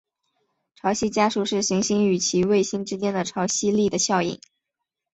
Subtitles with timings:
[0.77, 4.41] 潮汐加速是行星与其卫星之间潮汐力的效应。